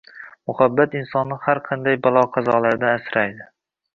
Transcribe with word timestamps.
Muhabbat 0.51 0.95
insonni 0.99 1.37
har 1.43 1.61
qanday 1.69 1.99
balo-qazolardan 2.07 2.93
asraydi 2.97 3.49